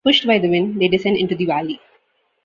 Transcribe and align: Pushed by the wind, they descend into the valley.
Pushed 0.03 0.25
by 0.25 0.39
the 0.39 0.49
wind, 0.49 0.81
they 0.81 0.87
descend 0.87 1.15
into 1.15 1.35
the 1.35 1.45
valley. 1.45 1.79